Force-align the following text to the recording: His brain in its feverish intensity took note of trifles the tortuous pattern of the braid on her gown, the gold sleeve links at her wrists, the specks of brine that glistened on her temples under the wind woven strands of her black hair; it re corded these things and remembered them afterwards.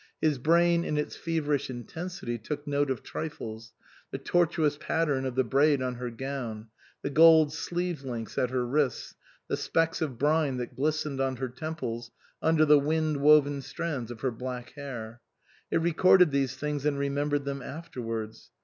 His 0.19 0.39
brain 0.39 0.83
in 0.83 0.97
its 0.97 1.15
feverish 1.15 1.69
intensity 1.69 2.39
took 2.39 2.65
note 2.65 2.89
of 2.89 3.03
trifles 3.03 3.71
the 4.09 4.17
tortuous 4.17 4.75
pattern 4.75 5.27
of 5.27 5.35
the 5.35 5.43
braid 5.43 5.79
on 5.79 5.93
her 5.93 6.09
gown, 6.09 6.69
the 7.03 7.11
gold 7.11 7.53
sleeve 7.53 8.01
links 8.01 8.35
at 8.35 8.49
her 8.49 8.65
wrists, 8.65 9.13
the 9.47 9.55
specks 9.55 10.01
of 10.01 10.17
brine 10.17 10.57
that 10.57 10.75
glistened 10.75 11.21
on 11.21 11.35
her 11.35 11.49
temples 11.49 12.09
under 12.41 12.65
the 12.65 12.79
wind 12.79 13.17
woven 13.17 13.61
strands 13.61 14.09
of 14.09 14.21
her 14.21 14.31
black 14.31 14.71
hair; 14.71 15.21
it 15.69 15.77
re 15.77 15.93
corded 15.93 16.31
these 16.31 16.55
things 16.55 16.83
and 16.83 16.97
remembered 16.97 17.45
them 17.45 17.61
afterwards. 17.61 18.49